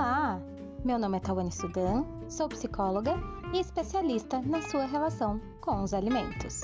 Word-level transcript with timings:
Olá! 0.00 0.40
Meu 0.82 0.98
nome 0.98 1.18
é 1.18 1.20
Tawane 1.20 1.52
Sudan, 1.52 2.06
sou 2.26 2.48
psicóloga 2.48 3.16
e 3.52 3.60
especialista 3.60 4.40
na 4.40 4.62
sua 4.62 4.86
relação 4.86 5.38
com 5.60 5.82
os 5.82 5.92
alimentos. 5.92 6.62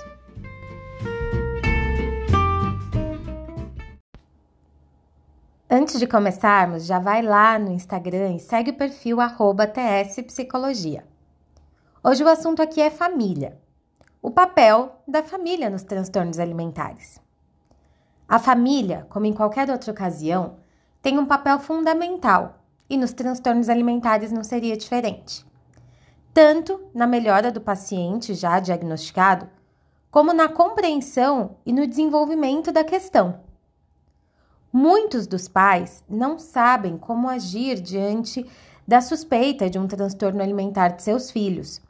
Antes 5.68 6.00
de 6.00 6.06
começarmos, 6.06 6.86
já 6.86 6.98
vai 6.98 7.20
lá 7.20 7.58
no 7.58 7.70
Instagram 7.72 8.36
e 8.36 8.40
segue 8.40 8.70
o 8.70 8.76
perfil 8.78 9.20
TSPsicologia. 9.66 11.06
Hoje 12.02 12.24
o 12.24 12.28
assunto 12.28 12.62
aqui 12.62 12.80
é 12.80 12.88
família. 12.88 13.60
O 14.22 14.30
papel 14.30 15.02
da 15.06 15.22
família 15.22 15.68
nos 15.68 15.82
transtornos 15.82 16.38
alimentares. 16.38 17.20
A 18.26 18.38
família, 18.38 19.06
como 19.10 19.26
em 19.26 19.34
qualquer 19.34 19.68
outra 19.68 19.92
ocasião, 19.92 20.56
tem 21.02 21.18
um 21.18 21.26
papel 21.26 21.58
fundamental 21.58 22.55
e 22.88 22.96
nos 22.96 23.12
transtornos 23.12 23.68
alimentares 23.68 24.30
não 24.32 24.44
seria 24.44 24.76
diferente. 24.76 25.44
Tanto 26.32 26.80
na 26.94 27.06
melhora 27.06 27.50
do 27.50 27.60
paciente 27.60 28.34
já 28.34 28.60
diagnosticado, 28.60 29.48
como 30.10 30.32
na 30.32 30.48
compreensão 30.48 31.56
e 31.64 31.72
no 31.72 31.86
desenvolvimento 31.86 32.72
da 32.72 32.84
questão. 32.84 33.40
Muitos 34.72 35.26
dos 35.26 35.48
pais 35.48 36.04
não 36.08 36.38
sabem 36.38 36.98
como 36.98 37.28
agir 37.28 37.80
diante 37.80 38.44
da 38.86 39.00
suspeita 39.00 39.68
de 39.68 39.78
um 39.78 39.86
transtorno 39.86 40.42
alimentar 40.42 40.88
de 40.88 41.02
seus 41.02 41.30
filhos. 41.30 41.80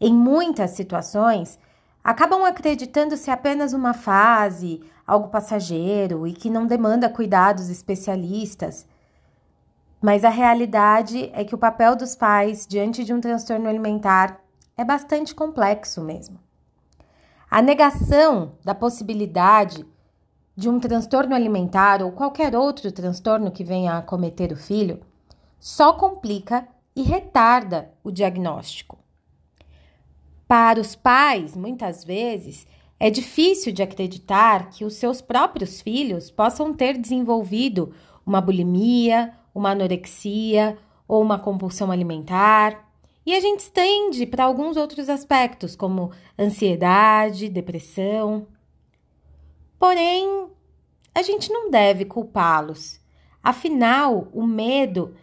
Em 0.00 0.14
muitas 0.14 0.72
situações, 0.72 1.58
acabam 2.04 2.44
acreditando 2.44 3.16
ser 3.16 3.32
apenas 3.32 3.72
uma 3.72 3.92
fase, 3.92 4.80
algo 5.06 5.28
passageiro 5.28 6.26
e 6.26 6.32
que 6.32 6.50
não 6.50 6.66
demanda 6.66 7.08
cuidados 7.08 7.68
especialistas. 7.68 8.86
Mas 10.00 10.24
a 10.24 10.28
realidade 10.28 11.30
é 11.32 11.44
que 11.44 11.54
o 11.54 11.58
papel 11.58 11.96
dos 11.96 12.14
pais 12.14 12.66
diante 12.66 13.04
de 13.04 13.12
um 13.12 13.20
transtorno 13.20 13.68
alimentar 13.68 14.40
é 14.76 14.84
bastante 14.84 15.34
complexo 15.34 16.00
mesmo. 16.00 16.38
A 17.50 17.60
negação 17.60 18.52
da 18.64 18.74
possibilidade 18.74 19.84
de 20.54 20.68
um 20.68 20.78
transtorno 20.78 21.34
alimentar 21.34 22.02
ou 22.02 22.12
qualquer 22.12 22.54
outro 22.54 22.92
transtorno 22.92 23.50
que 23.50 23.64
venha 23.64 23.92
a 23.92 23.98
acometer 23.98 24.52
o 24.52 24.56
filho 24.56 25.00
só 25.58 25.92
complica 25.92 26.68
e 26.94 27.02
retarda 27.02 27.90
o 28.04 28.10
diagnóstico. 28.10 28.98
Para 30.46 30.80
os 30.80 30.94
pais, 30.94 31.56
muitas 31.56 32.04
vezes, 32.04 32.66
é 32.98 33.10
difícil 33.10 33.72
de 33.72 33.82
acreditar 33.82 34.70
que 34.70 34.84
os 34.84 34.94
seus 34.94 35.20
próprios 35.20 35.80
filhos 35.80 36.30
possam 36.30 36.72
ter 36.72 36.98
desenvolvido 36.98 37.92
uma 38.26 38.40
bulimia 38.40 39.34
uma 39.58 39.70
anorexia 39.70 40.78
ou 41.06 41.20
uma 41.20 41.38
compulsão 41.38 41.90
alimentar. 41.90 42.88
E 43.26 43.34
a 43.34 43.40
gente 43.40 43.60
estende 43.60 44.24
para 44.24 44.44
alguns 44.44 44.76
outros 44.76 45.08
aspectos, 45.08 45.76
como 45.76 46.12
ansiedade, 46.38 47.48
depressão. 47.48 48.46
Porém, 49.78 50.48
a 51.14 51.22
gente 51.22 51.50
não 51.52 51.70
deve 51.70 52.04
culpá-los. 52.04 53.00
Afinal, 53.42 54.28
o 54.32 54.46
medo 54.46 55.14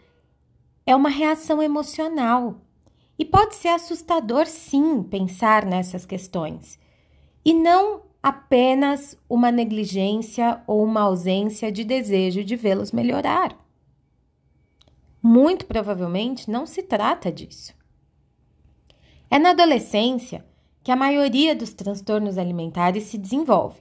é 0.84 0.94
uma 0.94 1.08
reação 1.08 1.62
emocional 1.62 2.60
e 3.18 3.24
pode 3.24 3.56
ser 3.56 3.68
assustador, 3.68 4.46
sim, 4.46 5.02
pensar 5.02 5.64
nessas 5.64 6.04
questões, 6.04 6.78
e 7.46 7.54
não 7.54 8.02
apenas 8.20 9.16
uma 9.30 9.52
negligência 9.52 10.60
ou 10.66 10.82
uma 10.82 11.02
ausência 11.02 11.70
de 11.70 11.84
desejo 11.84 12.42
de 12.42 12.56
vê-los 12.56 12.90
melhorar. 12.90 13.56
Muito 15.22 15.64
provavelmente 15.64 16.50
não 16.50 16.66
se 16.66 16.82
trata 16.82 17.30
disso. 17.30 17.72
É 19.30 19.38
na 19.38 19.50
adolescência 19.50 20.44
que 20.82 20.90
a 20.90 20.96
maioria 20.96 21.54
dos 21.54 21.72
transtornos 21.72 22.36
alimentares 22.36 23.04
se 23.04 23.16
desenvolve. 23.16 23.78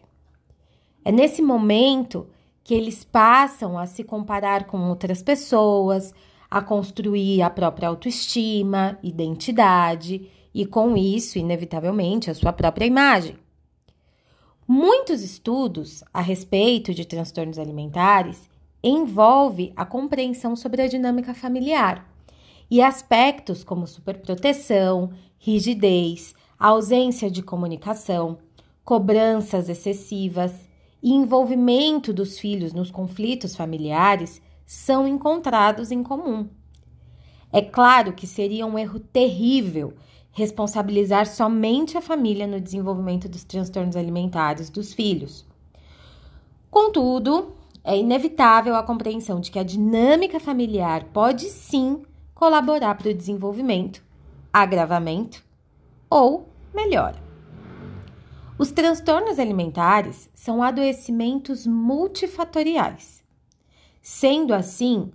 É 1.03 1.11
nesse 1.11 1.41
momento 1.41 2.27
que 2.63 2.75
eles 2.75 3.03
passam 3.03 3.79
a 3.79 3.87
se 3.87 4.03
comparar 4.03 4.65
com 4.65 4.77
outras 4.89 5.23
pessoas, 5.23 6.13
a 6.51 6.61
construir 6.61 7.41
a 7.41 7.49
própria 7.49 7.89
autoestima, 7.89 8.99
identidade 9.01 10.29
e, 10.53 10.67
com 10.67 10.95
isso, 10.95 11.39
inevitavelmente, 11.39 12.29
a 12.29 12.35
sua 12.35 12.53
própria 12.53 12.85
imagem. 12.85 13.43
Muitos 14.67 15.21
estudos 15.21 16.03
a 16.11 16.21
respeito 16.21 16.91
de 16.91 17.05
transtornos 17.05 17.59
alimentares 17.59 18.49
envolve 18.83 19.71
a 19.75 19.85
compreensão 19.85 20.55
sobre 20.55 20.81
a 20.81 20.87
dinâmica 20.87 21.35
familiar 21.35 22.11
e 22.69 22.81
aspectos 22.81 23.63
como 23.63 23.85
superproteção, 23.85 25.11
rigidez, 25.37 26.33
ausência 26.57 27.29
de 27.29 27.43
comunicação, 27.43 28.39
cobranças 28.83 29.69
excessivas 29.69 30.67
e 31.01 31.11
envolvimento 31.13 32.11
dos 32.11 32.39
filhos 32.39 32.73
nos 32.73 32.89
conflitos 32.89 33.55
familiares 33.55 34.41
são 34.65 35.07
encontrados 35.07 35.91
em 35.91 36.01
comum. 36.01 36.49
É 37.53 37.61
claro 37.61 38.13
que 38.13 38.25
seria 38.25 38.65
um 38.65 38.79
erro 38.79 38.99
terrível 38.99 39.93
responsabilizar 40.35 41.25
somente 41.27 41.97
a 41.97 42.01
família 42.01 42.45
no 42.45 42.59
desenvolvimento 42.59 43.29
dos 43.29 43.45
transtornos 43.45 43.95
alimentares 43.95 44.69
dos 44.69 44.93
filhos. 44.93 45.45
Contudo, 46.69 47.55
é 47.81 47.97
inevitável 47.97 48.75
a 48.75 48.83
compreensão 48.83 49.39
de 49.39 49.49
que 49.49 49.57
a 49.57 49.63
dinâmica 49.63 50.37
familiar 50.37 51.05
pode 51.13 51.45
sim 51.45 52.03
colaborar 52.33 52.95
para 52.95 53.11
o 53.11 53.13
desenvolvimento, 53.13 54.03
agravamento 54.51 55.41
ou 56.09 56.49
melhora. 56.73 57.23
Os 58.59 58.71
transtornos 58.71 59.39
alimentares 59.39 60.29
são 60.33 60.61
adoecimentos 60.61 61.65
multifatoriais. 61.65 63.23
Sendo 64.01 64.53
assim, 64.53 65.13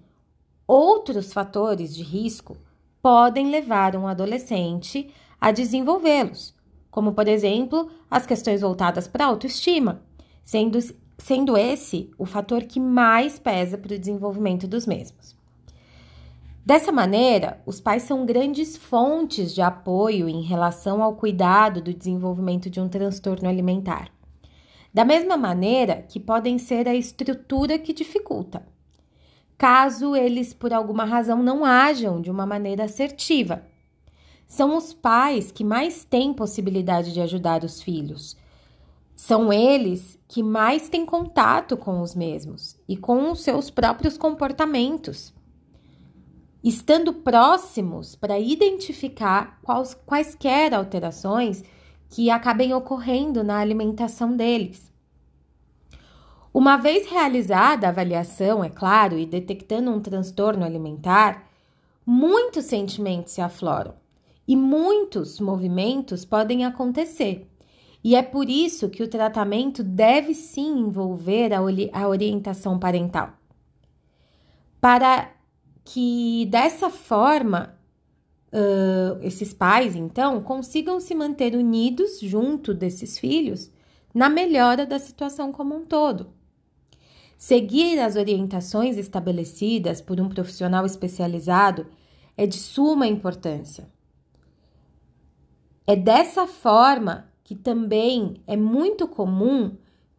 outros 0.66 1.30
fatores 1.30 1.94
de 1.94 2.02
risco 2.02 2.56
podem 3.02 3.50
levar 3.50 3.96
um 3.96 4.06
adolescente 4.06 5.12
a 5.40 5.50
desenvolvê-los, 5.50 6.54
como, 6.90 7.12
por 7.12 7.28
exemplo, 7.28 7.90
as 8.10 8.26
questões 8.26 8.60
voltadas 8.60 9.08
para 9.08 9.24
a 9.24 9.28
autoestima, 9.28 10.02
sendo 10.44 10.78
sendo 11.20 11.56
esse 11.56 12.10
o 12.18 12.24
fator 12.24 12.64
que 12.64 12.80
mais 12.80 13.38
pesa 13.38 13.76
para 13.76 13.94
o 13.94 13.98
desenvolvimento 13.98 14.66
dos 14.66 14.86
mesmos. 14.86 15.36
Dessa 16.64 16.92
maneira, 16.92 17.60
os 17.66 17.80
pais 17.80 18.02
são 18.02 18.24
grandes 18.24 18.76
fontes 18.76 19.54
de 19.54 19.62
apoio 19.62 20.28
em 20.28 20.42
relação 20.42 21.02
ao 21.02 21.14
cuidado 21.14 21.80
do 21.80 21.92
desenvolvimento 21.92 22.70
de 22.70 22.80
um 22.80 22.88
transtorno 22.88 23.48
alimentar. 23.48 24.10
Da 24.92 25.04
mesma 25.04 25.36
maneira 25.36 26.04
que 26.08 26.18
podem 26.18 26.58
ser 26.58 26.88
a 26.88 26.94
estrutura 26.94 27.78
que 27.78 27.92
dificulta, 27.92 28.66
caso 29.60 30.16
eles 30.16 30.54
por 30.54 30.72
alguma 30.72 31.04
razão 31.04 31.42
não 31.42 31.66
ajam 31.66 32.18
de 32.18 32.30
uma 32.30 32.46
maneira 32.46 32.84
assertiva. 32.84 33.62
São 34.48 34.74
os 34.74 34.94
pais 34.94 35.52
que 35.52 35.62
mais 35.62 36.02
têm 36.02 36.32
possibilidade 36.32 37.12
de 37.12 37.20
ajudar 37.20 37.62
os 37.62 37.82
filhos, 37.82 38.38
são 39.14 39.52
eles 39.52 40.18
que 40.26 40.42
mais 40.42 40.88
têm 40.88 41.04
contato 41.04 41.76
com 41.76 42.00
os 42.00 42.14
mesmos 42.14 42.74
e 42.88 42.96
com 42.96 43.30
os 43.30 43.42
seus 43.42 43.68
próprios 43.68 44.16
comportamentos, 44.16 45.30
estando 46.64 47.12
próximos 47.12 48.16
para 48.16 48.40
identificar 48.40 49.60
quais, 49.62 49.92
quaisquer 50.06 50.72
alterações 50.72 51.62
que 52.08 52.30
acabem 52.30 52.72
ocorrendo 52.72 53.44
na 53.44 53.58
alimentação 53.58 54.34
deles. 54.34 54.90
Uma 56.52 56.76
vez 56.76 57.08
realizada 57.08 57.86
a 57.86 57.90
avaliação, 57.90 58.64
é 58.64 58.68
claro, 58.68 59.16
e 59.18 59.24
detectando 59.24 59.90
um 59.90 60.00
transtorno 60.00 60.64
alimentar, 60.64 61.48
muitos 62.04 62.64
sentimentos 62.64 63.32
se 63.32 63.40
afloram 63.40 63.94
e 64.46 64.56
muitos 64.56 65.38
movimentos 65.38 66.24
podem 66.24 66.64
acontecer 66.64 67.50
e 68.02 68.16
é 68.16 68.22
por 68.22 68.48
isso 68.48 68.88
que 68.88 69.02
o 69.02 69.08
tratamento 69.08 69.82
deve 69.82 70.34
sim 70.34 70.80
envolver 70.80 71.52
a, 71.52 72.08
orientação 72.08 72.78
parental. 72.78 73.34
Para 74.80 75.30
que 75.84 76.46
dessa 76.46 76.88
forma 76.88 77.78
uh, 78.52 79.22
esses 79.22 79.52
pais, 79.52 79.94
então, 79.94 80.42
consigam 80.42 80.98
se 80.98 81.14
manter 81.14 81.54
unidos 81.54 82.18
junto 82.20 82.72
desses 82.72 83.18
filhos 83.18 83.70
na 84.14 84.30
melhora 84.30 84.86
da 84.86 84.98
situação 84.98 85.52
como 85.52 85.76
um 85.76 85.84
todo. 85.84 86.32
Seguir 87.40 87.98
as 87.98 88.16
orientações 88.16 88.98
estabelecidas 88.98 90.02
por 90.02 90.20
um 90.20 90.28
profissional 90.28 90.84
especializado 90.84 91.86
é 92.36 92.46
de 92.46 92.58
suma 92.58 93.06
importância. 93.06 93.88
É 95.86 95.96
dessa 95.96 96.46
forma 96.46 97.32
que 97.42 97.54
também 97.54 98.42
é 98.46 98.58
muito 98.58 99.08
comum 99.08 99.74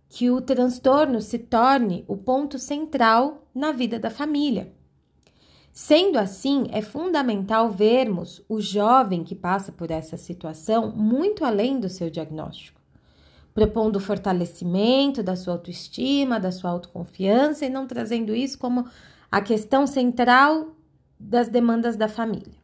que 0.09 0.31
o 0.31 0.41
transtorno 0.41 1.21
se 1.21 1.37
torne 1.37 2.03
o 2.07 2.17
ponto 2.17 2.57
central 2.57 3.47
na 3.53 3.71
vida 3.71 3.99
da 3.99 4.09
família. 4.09 4.73
Sendo 5.71 6.17
assim, 6.17 6.69
é 6.71 6.81
fundamental 6.81 7.69
vermos 7.69 8.43
o 8.49 8.59
jovem 8.59 9.23
que 9.23 9.35
passa 9.35 9.71
por 9.71 9.91
essa 9.91 10.17
situação 10.17 10.91
muito 10.91 11.45
além 11.45 11.79
do 11.79 11.87
seu 11.87 12.09
diagnóstico, 12.09 12.80
propondo 13.53 13.97
o 13.97 13.99
fortalecimento 13.99 15.21
da 15.21 15.35
sua 15.35 15.53
autoestima, 15.53 16.39
da 16.39 16.51
sua 16.51 16.71
autoconfiança 16.71 17.65
e 17.65 17.69
não 17.69 17.85
trazendo 17.85 18.33
isso 18.33 18.57
como 18.57 18.85
a 19.31 19.41
questão 19.41 19.85
central 19.85 20.75
das 21.19 21.47
demandas 21.47 21.95
da 21.95 22.07
família. 22.07 22.59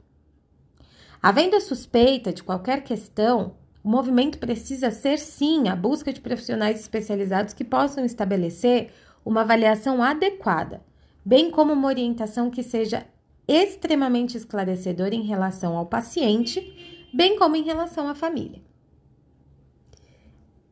Havendo 1.21 1.55
a 1.55 1.61
suspeita 1.61 2.31
de 2.31 2.43
qualquer 2.43 2.83
questão, 2.83 3.55
o 3.83 3.89
movimento 3.89 4.37
precisa 4.37 4.91
ser 4.91 5.17
sim 5.17 5.67
a 5.67 5.75
busca 5.75 6.11
de 6.13 6.21
profissionais 6.21 6.79
especializados 6.79 7.53
que 7.53 7.63
possam 7.63 8.05
estabelecer 8.05 8.91
uma 9.25 9.41
avaliação 9.41 10.01
adequada, 10.01 10.81
bem 11.23 11.51
como 11.51 11.73
uma 11.73 11.87
orientação 11.87 12.49
que 12.49 12.63
seja 12.63 13.05
extremamente 13.47 14.37
esclarecedora 14.37 15.15
em 15.15 15.23
relação 15.23 15.77
ao 15.77 15.85
paciente, 15.85 17.07
bem 17.13 17.37
como 17.37 17.55
em 17.55 17.63
relação 17.63 18.07
à 18.07 18.15
família. 18.15 18.66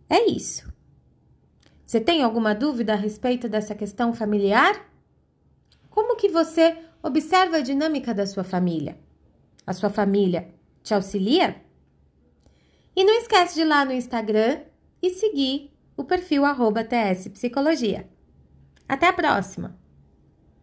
É 0.09 0.29
isso. 0.29 0.71
Você 1.85 1.99
tem 1.99 2.23
alguma 2.23 2.53
dúvida 2.53 2.93
a 2.93 2.97
respeito 2.97 3.47
dessa 3.47 3.75
questão 3.75 4.13
familiar? 4.13 4.89
Como 5.89 6.15
que 6.15 6.29
você 6.29 6.77
observa 7.01 7.57
a 7.57 7.61
dinâmica 7.61 8.13
da 8.13 8.25
sua 8.25 8.43
família? 8.43 8.97
A 9.65 9.73
sua 9.73 9.89
família 9.89 10.53
te 10.83 10.93
auxilia? 10.93 11.61
E 12.95 13.03
não 13.03 13.13
esquece 13.15 13.55
de 13.55 13.61
ir 13.61 13.65
lá 13.65 13.85
no 13.85 13.91
Instagram 13.91 14.61
e 15.01 15.09
seguir 15.11 15.71
o 15.95 16.03
perfil 16.03 16.45
arroba 16.45 16.83
TS 16.83 17.27
Psicologia. 17.29 18.09
Até 18.87 19.07
a 19.07 19.13
próxima! 19.13 19.84